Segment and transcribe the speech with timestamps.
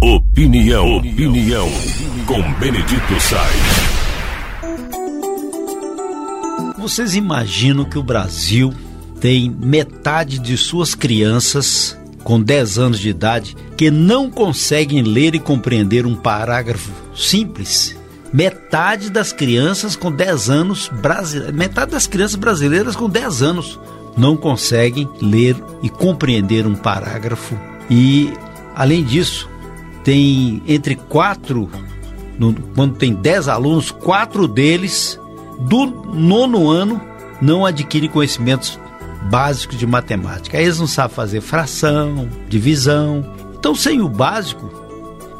[0.00, 1.68] Opinião, opinião,
[2.24, 3.98] com Benedito Sainz.
[6.78, 8.72] Vocês imaginam que o Brasil
[9.20, 15.40] tem metade de suas crianças com 10 anos de idade que não conseguem ler e
[15.40, 17.96] compreender um parágrafo simples?
[18.32, 20.90] Metade das crianças com 10 anos,
[21.52, 23.80] metade das crianças brasileiras com 10 anos
[24.16, 27.58] não conseguem ler e compreender um parágrafo.
[27.90, 28.32] E,
[28.76, 29.48] além disso,
[30.08, 31.68] tem entre quatro,
[32.38, 35.20] no, quando tem 10 alunos, quatro deles
[35.60, 36.98] do nono ano
[37.42, 38.80] não adquirem conhecimentos
[39.30, 40.56] básicos de matemática.
[40.56, 43.22] Aí eles não sabem fazer fração, divisão.
[43.58, 44.70] Então, sem o básico,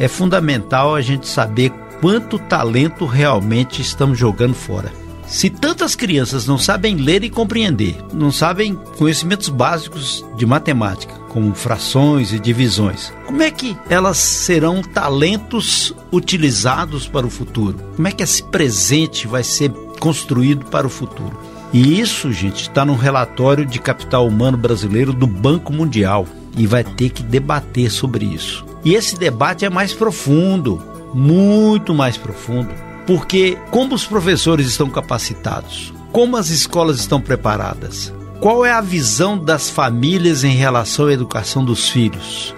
[0.00, 4.92] é fundamental a gente saber quanto talento realmente estamos jogando fora.
[5.28, 11.54] Se tantas crianças não sabem ler e compreender, não sabem conhecimentos básicos de matemática, como
[11.54, 17.76] frações e divisões, como é que elas serão talentos utilizados para o futuro?
[17.94, 21.38] Como é que esse presente vai ser construído para o futuro?
[21.74, 26.82] E isso, gente, está no relatório de capital humano brasileiro do Banco Mundial e vai
[26.82, 28.64] ter que debater sobre isso.
[28.82, 32.70] E esse debate é mais profundo, muito mais profundo
[33.06, 35.92] porque como os professores estão capacitados?
[36.12, 38.10] Como as escolas estão preparadas?
[38.40, 42.54] Qual é a visão das famílias em relação à educação dos filhos?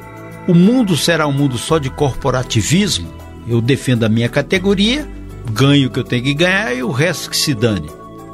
[0.48, 3.08] O mundo será um mundo só de corporativismo?
[3.46, 5.08] Eu defendo a minha categoria,
[5.52, 7.88] ganho o que eu tenho que ganhar e o resto que se dane.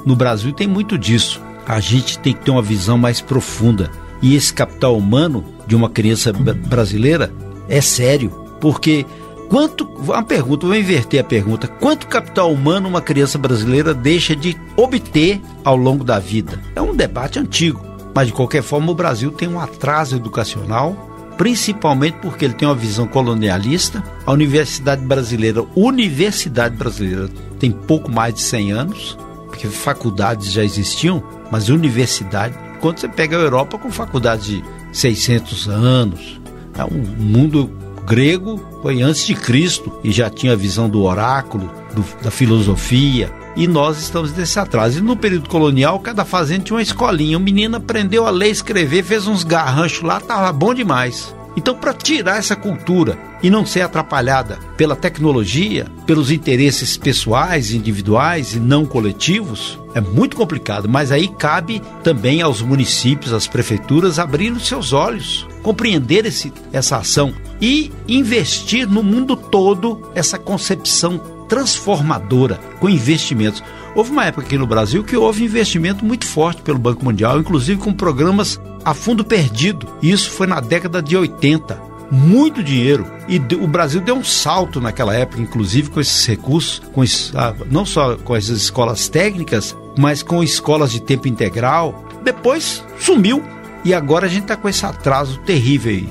[0.06, 1.40] No Brasil tem muito disso.
[1.66, 3.90] A gente tem que ter uma visão mais profunda.
[4.22, 7.32] E esse capital humano de uma criança brasileira
[7.68, 9.04] é sério, porque
[9.48, 11.68] Quanto, uma pergunta, vou inverter a pergunta.
[11.68, 16.60] Quanto capital humano uma criança brasileira deixa de obter ao longo da vida?
[16.74, 17.80] É um debate antigo,
[18.14, 22.74] mas de qualquer forma o Brasil tem um atraso educacional, principalmente porque ele tem uma
[22.74, 24.02] visão colonialista.
[24.26, 27.28] A Universidade Brasileira, Universidade Brasileira,
[27.58, 33.36] tem pouco mais de 100 anos, porque faculdades já existiam, mas universidade, quando você pega
[33.36, 36.40] a Europa com faculdades de 600 anos,
[36.76, 37.70] é um mundo
[38.04, 43.32] grego foi antes de Cristo e já tinha a visão do oráculo, do, da filosofia.
[43.56, 44.98] E nós estamos nesse atraso.
[44.98, 47.38] E no período colonial, cada fazenda tinha uma escolinha.
[47.38, 51.34] O menino aprendeu a ler escrever, fez uns garranchos lá, tava bom demais.
[51.56, 58.54] Então, para tirar essa cultura e não ser atrapalhada pela tecnologia, pelos interesses pessoais, individuais
[58.54, 60.88] e não coletivos, é muito complicado.
[60.88, 66.96] Mas aí cabe também aos municípios, às prefeituras, abrir os seus olhos, compreender esse, essa
[66.96, 73.62] ação e investir no mundo todo essa concepção transformadora com investimentos.
[73.94, 77.80] Houve uma época aqui no Brasil que houve investimento muito forte pelo Banco Mundial, inclusive
[77.80, 79.86] com programas a fundo perdido.
[80.02, 81.94] Isso foi na década de 80.
[82.10, 83.06] Muito dinheiro.
[83.28, 87.02] E o Brasil deu um salto naquela época, inclusive com esses recursos, com
[87.34, 92.04] ah, não só com essas escolas técnicas, mas com escolas de tempo integral.
[92.22, 93.42] Depois sumiu.
[93.84, 96.08] E agora a gente está com esse atraso terrível aí,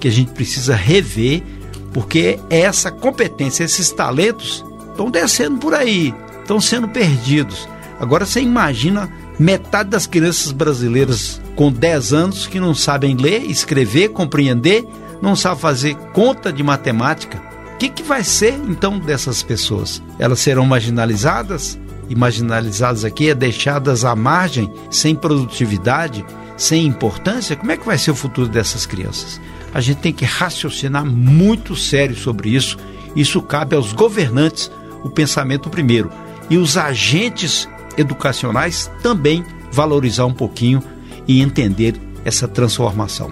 [0.00, 1.42] que a gente precisa rever,
[1.94, 7.68] porque essa competência, esses talentos estão descendo por aí, estão sendo perdidos.
[8.00, 14.08] Agora você imagina metade das crianças brasileiras com 10 anos que não sabem ler, escrever,
[14.08, 14.84] compreender,
[15.22, 17.40] não sabem fazer conta de matemática.
[17.74, 20.02] O que, que vai ser então dessas pessoas?
[20.18, 21.78] Elas serão marginalizadas?
[22.08, 26.24] E marginalizadas aqui é deixadas à margem, sem produtividade,
[26.56, 27.56] sem importância?
[27.56, 29.40] Como é que vai ser o futuro dessas crianças?
[29.74, 32.78] A gente tem que raciocinar muito sério sobre isso.
[33.16, 34.70] Isso cabe aos governantes,
[35.02, 36.10] o pensamento primeiro.
[36.48, 37.68] E os agentes
[37.98, 40.80] educacionais também valorizar um pouquinho
[41.26, 43.28] e entender essa transformação.